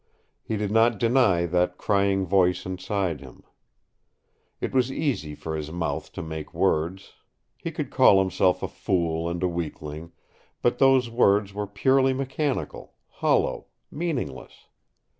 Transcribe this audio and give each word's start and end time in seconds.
He 0.41 0.57
did 0.57 0.71
not 0.71 0.97
deny 0.97 1.45
that 1.45 1.77
crying 1.77 2.25
voice 2.25 2.65
inside 2.65 3.21
him. 3.21 3.43
It 4.59 4.73
was 4.73 4.91
easy 4.91 5.35
for 5.35 5.55
his 5.55 5.71
mouth 5.71 6.11
to 6.13 6.23
make 6.23 6.55
words. 6.55 7.13
He 7.55 7.69
could 7.69 7.91
call 7.91 8.17
himself 8.17 8.63
a 8.63 8.67
fool 8.67 9.29
and 9.29 9.43
a 9.43 9.47
weakling, 9.47 10.11
but 10.63 10.79
those 10.79 11.11
words 11.11 11.53
were 11.53 11.67
purely 11.67 12.13
mechanical, 12.13 12.95
hollow, 13.09 13.67
meaningless. 13.91 14.65